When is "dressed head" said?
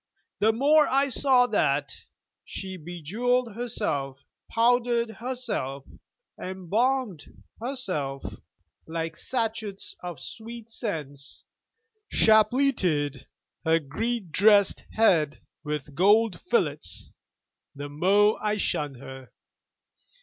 14.31-15.39